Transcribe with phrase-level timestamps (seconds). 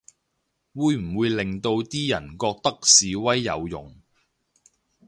[0.73, 4.01] 會唔會令到啲人覺得示威有用